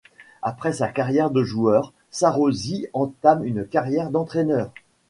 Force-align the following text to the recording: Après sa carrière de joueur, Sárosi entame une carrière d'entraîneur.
Après 0.41 0.73
sa 0.73 0.87
carrière 0.87 1.29
de 1.29 1.43
joueur, 1.43 1.93
Sárosi 2.09 2.87
entame 2.91 3.45
une 3.45 3.67
carrière 3.67 4.09
d'entraîneur. 4.09 4.71